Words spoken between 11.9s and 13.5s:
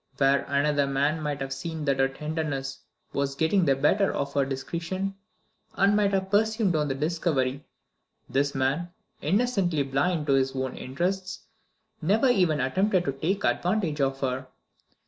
never even attempted to take